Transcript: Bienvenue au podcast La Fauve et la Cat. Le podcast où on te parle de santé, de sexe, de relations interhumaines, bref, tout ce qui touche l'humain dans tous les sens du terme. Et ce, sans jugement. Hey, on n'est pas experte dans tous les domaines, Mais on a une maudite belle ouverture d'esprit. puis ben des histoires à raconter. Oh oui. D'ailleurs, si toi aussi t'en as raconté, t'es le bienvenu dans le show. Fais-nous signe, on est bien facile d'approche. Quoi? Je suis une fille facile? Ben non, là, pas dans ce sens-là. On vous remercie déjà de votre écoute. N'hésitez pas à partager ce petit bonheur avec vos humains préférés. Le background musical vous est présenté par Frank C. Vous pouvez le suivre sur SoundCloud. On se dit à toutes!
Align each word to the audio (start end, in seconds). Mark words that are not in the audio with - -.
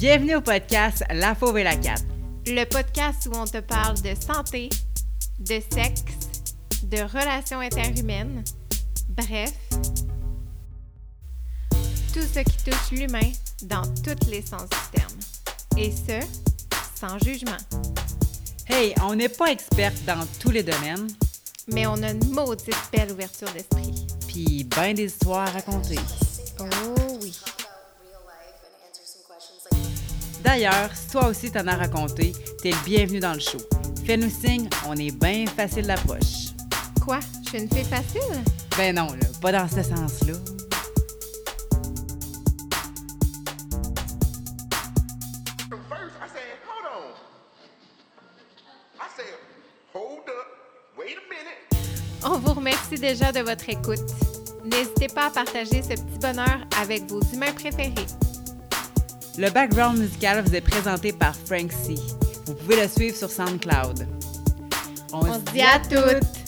Bienvenue 0.00 0.36
au 0.36 0.40
podcast 0.40 1.04
La 1.10 1.34
Fauve 1.34 1.58
et 1.58 1.62
la 1.62 1.76
Cat. 1.76 1.96
Le 2.46 2.64
podcast 2.64 3.28
où 3.30 3.36
on 3.36 3.44
te 3.44 3.58
parle 3.58 4.00
de 4.00 4.14
santé, 4.18 4.70
de 5.40 5.60
sexe, 5.70 6.04
de 6.84 7.02
relations 7.02 7.60
interhumaines, 7.60 8.42
bref, 9.10 9.52
tout 12.14 12.22
ce 12.22 12.40
qui 12.40 12.64
touche 12.64 12.92
l'humain 12.92 13.30
dans 13.64 13.82
tous 14.02 14.30
les 14.30 14.40
sens 14.40 14.62
du 14.62 14.98
terme. 14.98 15.18
Et 15.76 15.92
ce, 15.92 16.26
sans 16.98 17.18
jugement. 17.18 17.58
Hey, 18.68 18.94
on 19.02 19.14
n'est 19.14 19.28
pas 19.28 19.52
experte 19.52 20.02
dans 20.06 20.26
tous 20.40 20.50
les 20.50 20.62
domaines, 20.62 21.08
Mais 21.72 21.86
on 21.86 22.02
a 22.02 22.10
une 22.10 22.30
maudite 22.32 22.74
belle 22.92 23.12
ouverture 23.12 23.48
d'esprit. 23.52 24.06
puis 24.26 24.64
ben 24.76 24.94
des 24.94 25.04
histoires 25.06 25.48
à 25.48 25.50
raconter. 25.50 25.96
Oh 26.58 26.64
oui. 27.22 27.32
D'ailleurs, 30.44 30.90
si 30.94 31.08
toi 31.08 31.26
aussi 31.28 31.50
t'en 31.50 31.66
as 31.66 31.76
raconté, 31.76 32.32
t'es 32.62 32.70
le 32.70 32.84
bienvenu 32.84 33.20
dans 33.20 33.34
le 33.34 33.40
show. 33.40 33.58
Fais-nous 34.04 34.30
signe, 34.30 34.68
on 34.88 34.96
est 34.96 35.10
bien 35.12 35.44
facile 35.46 35.86
d'approche. 35.86 36.54
Quoi? 37.04 37.20
Je 37.44 37.50
suis 37.50 37.58
une 37.58 37.68
fille 37.68 37.84
facile? 37.84 38.42
Ben 38.76 38.94
non, 38.94 39.08
là, 39.12 39.26
pas 39.40 39.52
dans 39.52 39.68
ce 39.68 39.82
sens-là. 39.82 40.34
On 52.24 52.38
vous 52.38 52.52
remercie 52.52 52.96
déjà 52.96 53.32
de 53.32 53.40
votre 53.40 53.68
écoute. 53.68 53.98
N'hésitez 54.64 55.08
pas 55.08 55.26
à 55.26 55.30
partager 55.30 55.82
ce 55.82 55.94
petit 55.94 56.18
bonheur 56.20 56.60
avec 56.80 57.10
vos 57.10 57.20
humains 57.32 57.52
préférés. 57.52 57.94
Le 59.38 59.48
background 59.50 59.98
musical 59.98 60.44
vous 60.44 60.54
est 60.54 60.60
présenté 60.60 61.12
par 61.12 61.34
Frank 61.34 61.72
C. 61.72 61.94
Vous 62.46 62.54
pouvez 62.54 62.82
le 62.82 62.88
suivre 62.88 63.16
sur 63.16 63.30
SoundCloud. 63.30 64.06
On 65.12 65.22
se 65.22 65.52
dit 65.52 65.62
à 65.62 65.78
toutes! 65.78 66.39